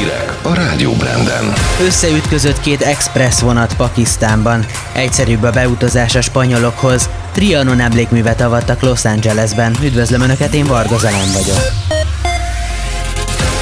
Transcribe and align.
Hírek 0.00 0.38
a 0.42 0.54
Rádió 0.54 0.92
Branden. 0.92 1.52
Összeütközött 1.80 2.60
két 2.60 2.82
express 2.82 3.40
vonat 3.40 3.76
Pakisztánban. 3.76 4.66
Egyszerűbb 4.92 5.42
a 5.42 5.50
beutazás 5.50 6.14
a 6.14 6.20
spanyolokhoz. 6.20 7.08
Trianon 7.32 7.80
emlékművet 7.80 8.40
avattak 8.40 8.80
Los 8.80 9.04
Angelesben. 9.04 9.76
Üdvözlöm 9.82 10.20
Önöket, 10.20 10.54
én 10.54 10.66
Varga 10.66 10.98
Zalán 10.98 11.32
vagyok. 11.32 11.99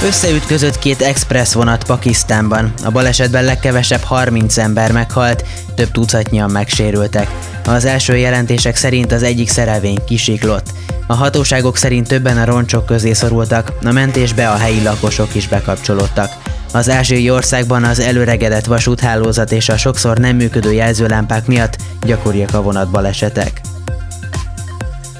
Összeütközött 0.06 0.78
két 0.78 1.02
express 1.02 1.52
vonat 1.52 1.84
Pakisztánban. 1.84 2.72
A 2.84 2.90
balesetben 2.90 3.44
legkevesebb 3.44 4.00
30 4.00 4.56
ember 4.56 4.92
meghalt, 4.92 5.44
több 5.74 5.90
tucatnyian 5.90 6.50
megsérültek. 6.50 7.30
Az 7.64 7.84
első 7.84 8.16
jelentések 8.16 8.76
szerint 8.76 9.12
az 9.12 9.22
egyik 9.22 9.48
szerelvény 9.48 10.04
kisiklott. 10.06 10.66
A 11.06 11.14
hatóságok 11.14 11.76
szerint 11.76 12.08
többen 12.08 12.38
a 12.38 12.44
roncsok 12.44 12.86
közé 12.86 13.12
szorultak, 13.12 13.72
a 13.84 13.92
mentésbe 13.92 14.50
a 14.50 14.56
helyi 14.56 14.82
lakosok 14.82 15.34
is 15.34 15.48
bekapcsolódtak. 15.48 16.32
Az 16.72 16.90
ázsiai 16.90 17.30
országban 17.30 17.84
az 17.84 17.98
előregedett 17.98 18.64
vasúthálózat 18.64 19.52
és 19.52 19.68
a 19.68 19.76
sokszor 19.76 20.18
nem 20.18 20.36
működő 20.36 20.72
jelzőlámpák 20.72 21.46
miatt 21.46 21.76
gyakoriak 22.02 22.54
a 22.54 22.62
vonatbalesetek. 22.62 23.60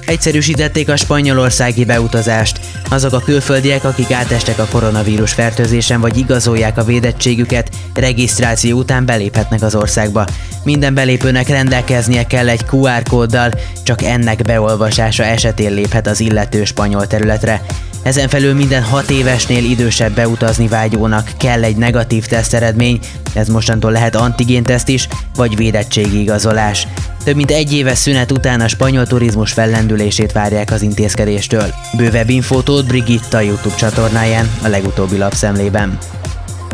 Egyszerűsítették 0.09 0.89
a 0.89 0.95
spanyolországi 0.95 1.85
beutazást. 1.85 2.59
Azok 2.89 3.13
a 3.13 3.19
külföldiek, 3.19 3.83
akik 3.83 4.11
átestek 4.11 4.59
a 4.59 4.67
koronavírus 4.71 5.33
fertőzésen 5.33 6.01
vagy 6.01 6.17
igazolják 6.17 6.77
a 6.77 6.83
védettségüket, 6.83 7.69
regisztráció 7.93 8.77
után 8.77 9.05
beléphetnek 9.05 9.61
az 9.61 9.75
országba. 9.75 10.25
Minden 10.63 10.93
belépőnek 10.93 11.47
rendelkeznie 11.47 12.27
kell 12.27 12.49
egy 12.49 12.65
QR 12.71 13.03
kóddal, 13.03 13.53
csak 13.83 14.03
ennek 14.03 14.43
beolvasása 14.43 15.23
esetén 15.23 15.73
léphet 15.73 16.07
az 16.07 16.19
illető 16.19 16.65
spanyol 16.65 17.07
területre. 17.07 17.61
Ezen 18.03 18.27
felül 18.27 18.53
minden 18.53 18.83
hat 18.83 19.09
évesnél 19.09 19.63
idősebb 19.63 20.13
beutazni 20.13 20.67
vágyónak 20.67 21.31
kell 21.37 21.63
egy 21.63 21.77
negatív 21.77 22.25
teszteredmény, 22.25 22.99
ez 23.33 23.47
mostantól 23.47 23.91
lehet 23.91 24.15
antigénteszt 24.15 24.87
is, 24.87 25.07
vagy 25.35 25.55
védettségi 25.55 26.19
igazolás. 26.19 26.87
Több 27.23 27.35
mint 27.35 27.51
egy 27.51 27.73
éves 27.73 27.97
szünet 27.97 28.31
után 28.31 28.61
a 28.61 28.67
spanyol 28.67 29.07
turizmus 29.07 29.51
fellendülését 29.51 30.31
várják 30.31 30.71
az 30.71 30.81
intézkedéstől. 30.81 31.73
Bővebb 31.97 32.29
infótót 32.29 32.87
Brigitta 32.87 33.39
YouTube 33.39 33.75
csatornáján 33.75 34.51
a 34.63 34.67
legutóbbi 34.67 35.17
lapszemlében. 35.17 35.97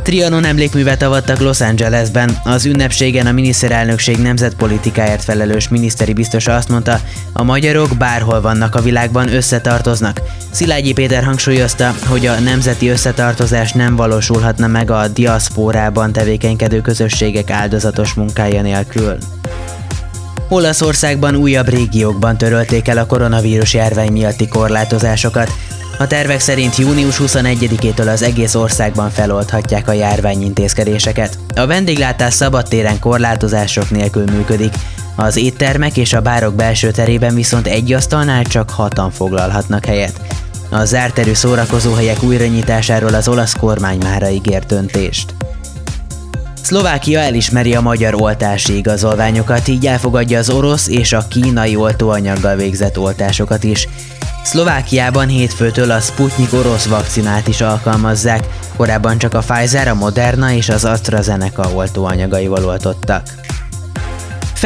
Trianon 0.06 0.46
emlékművet 0.46 1.02
avattak 1.02 1.40
Los 1.40 1.62
Angelesben. 1.62 2.38
Az 2.44 2.66
ünnepségen 2.66 3.28
a 3.28 3.32
miniszterelnökség 3.32 4.18
nemzetpolitikáért 4.18 5.24
felelős 5.24 5.68
miniszteri 5.68 6.14
biztosa 6.14 6.56
azt 6.56 6.70
mondta, 6.70 7.00
a 7.34 7.44
magyarok 7.44 7.98
bárhol 7.98 8.42
vannak 8.42 8.76
a 8.76 8.82
világban 8.82 9.34
összetartoznak. 9.34 10.22
Szilágyi 10.52 10.94
Péter 10.94 11.24
hangsúlyozta, 11.24 11.94
hogy 12.08 12.26
a 12.26 12.40
nemzeti 12.40 12.88
összetartozás 12.88 13.72
nem 13.72 13.96
valósulhatna 13.96 14.68
meg 14.68 14.92
a 14.92 15.08
diaszpórában 15.08 16.12
tevékenykedő 16.12 16.82
közösségek 16.82 17.50
áldozatos 17.50 18.14
munkája 18.14 18.62
nélkül. 18.62 19.18
Olaszországban 20.50 21.36
újabb 21.36 21.70
régiókban 21.70 22.38
törölték 22.38 22.88
el 22.88 22.98
a 22.98 23.06
koronavírus 23.06 23.74
járvány 23.74 24.12
miatti 24.12 24.48
korlátozásokat. 24.48 25.52
A 26.00 26.08
tervek 26.08 26.40
szerint 26.40 26.76
június 26.76 27.20
21-től 27.22 28.12
az 28.12 28.22
egész 28.22 28.56
országban 28.56 29.10
feloldhatják 29.10 29.88
a 29.88 29.92
járványintézkedéseket. 29.92 31.38
A 31.56 31.66
vendéglátás 31.66 32.34
szabadtéren 32.34 33.00
korlátozások 33.00 33.90
nélkül 33.90 34.24
működik, 34.32 34.74
az 35.16 35.38
éttermek 35.38 35.98
és 35.98 36.14
a 36.14 36.22
bárok 36.22 36.56
belső 36.56 36.92
terében 36.92 37.36
viszont 37.36 37.68
egy 37.68 37.94
asztalnál 37.94 38.44
csak 38.44 38.70
hatan 38.70 39.12
foglalhatnak 39.12 39.86
helyet. 39.86 40.22
A 40.70 40.86
zárterű 40.86 41.34
szórakozóhelyek 41.34 42.24
újranyitásáról 42.24 43.14
az 43.14 43.28
olasz 43.28 43.54
kormány 43.54 43.98
mára 43.98 44.30
ígért 44.30 44.68
döntést. 44.68 45.34
Szlovákia 46.66 47.20
elismeri 47.20 47.76
a 47.76 47.82
magyar 47.82 48.16
oltási 48.22 48.78
igazolványokat, 48.78 49.68
így 49.68 49.86
elfogadja 49.86 50.38
az 50.38 50.50
orosz 50.50 50.88
és 50.88 51.14
a 51.14 51.28
kínai 51.28 51.76
oltóanyaggal 51.76 52.56
végzett 52.56 53.00
oltásokat 53.00 53.64
is. 53.64 53.88
Szlovákiában 54.44 55.28
hétfőtől 55.28 55.92
a 55.92 56.00
Sputnik 56.00 56.54
orosz 56.54 56.86
vakcinát 56.86 57.48
is 57.48 57.62
alkalmazzák, 57.62 58.48
korábban 58.76 59.18
csak 59.18 59.34
a 59.34 59.40
Pfizer, 59.40 59.88
a 59.88 59.94
Moderna 59.94 60.52
és 60.52 60.70
az 60.70 60.86
AstraZeneca 60.86 61.70
oltóanyagaival 61.74 62.66
oltottak. 62.66 63.45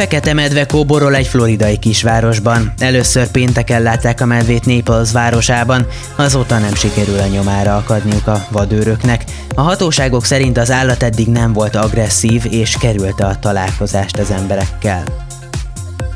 Fekete 0.00 0.32
medve 0.32 0.66
kóborol 0.66 1.14
egy 1.14 1.26
floridai 1.26 1.78
kisvárosban. 1.78 2.72
Először 2.78 3.30
pénteken 3.30 3.82
látták 3.82 4.20
a 4.20 4.24
medvét 4.24 4.66
Naples 4.66 5.12
városában, 5.12 5.86
azóta 6.16 6.58
nem 6.58 6.74
sikerül 6.74 7.18
a 7.18 7.26
nyomára 7.26 7.76
akadniuk 7.76 8.26
a 8.26 8.46
vadőröknek. 8.50 9.24
A 9.54 9.60
hatóságok 9.60 10.24
szerint 10.24 10.58
az 10.58 10.70
állat 10.70 11.02
eddig 11.02 11.28
nem 11.28 11.52
volt 11.52 11.76
agresszív 11.76 12.46
és 12.50 12.76
kerülte 12.80 13.26
a 13.26 13.38
találkozást 13.38 14.18
az 14.18 14.30
emberekkel. 14.30 15.29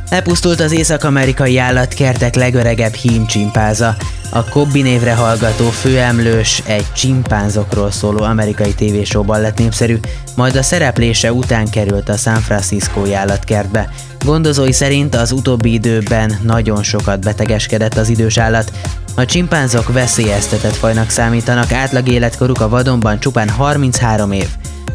Elpusztult 0.09 0.61
az 0.61 0.73
észak-amerikai 0.73 1.59
állatkertek 1.59 2.35
legöregebb 2.35 2.95
hímcsimpáza. 2.95 3.97
A 4.31 4.45
Kobbi 4.45 4.83
névre 4.83 5.15
hallgató 5.15 5.69
főemlős 5.69 6.63
egy 6.67 6.93
csimpánzokról 6.93 7.91
szóló 7.91 8.23
amerikai 8.23 8.75
tévésóban 8.75 9.41
lett 9.41 9.59
népszerű, 9.59 9.99
majd 10.37 10.57
a 10.57 10.63
szereplése 10.63 11.33
után 11.33 11.71
került 11.71 12.09
a 12.09 12.17
San 12.17 12.41
Francisco 12.41 13.13
állatkertbe. 13.15 13.89
Gondozói 14.25 14.73
szerint 14.73 15.15
az 15.15 15.33
utóbbi 15.33 15.73
időben 15.73 16.39
nagyon 16.43 16.83
sokat 16.83 17.21
betegeskedett 17.21 17.97
az 17.97 18.09
idős 18.09 18.39
állat, 18.39 18.73
a 19.17 19.25
csimpánzok 19.25 19.93
veszélyeztetett 19.93 20.75
fajnak 20.75 21.11
számítanak, 21.11 21.73
átlag 21.73 22.09
életkoruk 22.09 22.61
a 22.61 22.69
vadonban 22.69 23.21
csupán 23.21 23.49
33 23.49 24.33
év. 24.33 24.49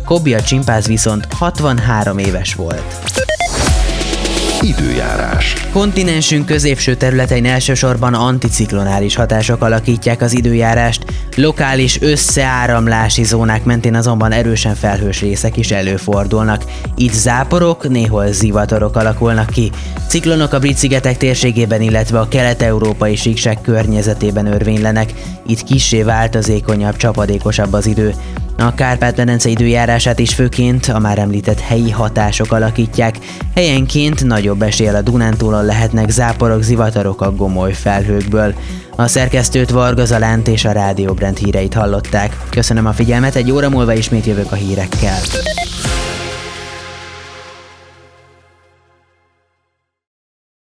Kobi 0.06 0.34
a 0.34 0.42
csimpáz 0.42 0.88
viszont 0.88 1.28
63 1.34 2.18
éves 2.18 2.53
volt. 2.53 3.00
Időjárás. 4.62 5.53
Kontinensünk 5.72 6.46
középső 6.46 6.96
területein 6.96 7.46
elsősorban 7.46 8.14
anticiklonális 8.14 9.16
hatások 9.16 9.62
alakítják 9.62 10.22
az 10.22 10.34
időjárást, 10.34 11.06
lokális 11.36 12.02
összeáramlási 12.02 13.24
zónák 13.24 13.64
mentén 13.64 13.96
azonban 13.96 14.31
erősen 14.31 14.75
felhős 14.75 15.22
részek 15.22 15.58
is 15.58 15.72
előfordulnak. 15.72 16.64
Itt 16.96 17.14
záporok, 17.14 17.90
néhol 17.90 18.31
zivatarok 18.31 18.96
alakulnak 18.96 19.50
ki. 19.50 19.72
Ciklonok 20.08 20.53
a 20.53 20.59
Brit-szigetek 20.59 21.18
térségében, 21.18 21.81
illetve 21.81 22.19
a 22.19 22.28
kelet-európai 22.28 23.16
síkság 23.16 23.62
környezetében 23.62 24.46
örvénylenek, 24.46 25.14
itt 25.48 25.64
kissé 25.64 26.03
változékonyabb, 26.03 26.96
csapadékosabb 26.96 27.74
az 27.74 27.86
idő. 27.86 28.14
A 28.59 28.74
Kárpát-medence 28.74 29.50
időjárását 29.50 30.20
is 30.20 30.34
főként 30.34 30.86
a 30.86 31.00
már 31.00 31.18
említett 31.18 31.59
helyi 31.59 31.90
hatások 31.90 32.52
alakítják. 32.52 33.18
Helyenként 33.56 34.24
nagyobb 34.24 34.62
eséllyel 34.62 34.96
a 34.96 35.02
Dunántúlon 35.02 35.66
lehetnek 35.66 36.09
záporok, 36.09 36.62
zivatarok 36.62 37.22
a 37.22 37.36
gomoly 37.36 37.74
felhőkből. 37.74 38.53
A 38.96 39.08
szerkesztőt 39.08 39.69
Varga 39.69 40.06
Zalánt 40.06 40.48
és 40.48 40.66
a 40.66 40.72
Rádió 40.72 41.14
Brand 41.14 41.38
híreit 41.38 41.74
hallották. 41.74 42.38
Köszönöm 42.50 42.86
a 42.86 42.94
figyelmet, 42.94 43.36
egy 43.36 43.52
óra 43.52 43.69
múlva 43.69 43.94
ismét 43.94 44.25
jövök 44.25 44.52
a 44.52 44.56
hírekkel. 44.56 45.19